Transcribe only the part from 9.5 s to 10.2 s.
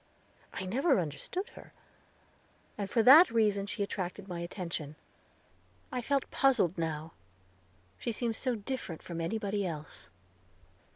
else.